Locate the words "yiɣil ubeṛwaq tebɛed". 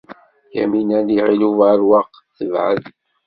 1.15-2.83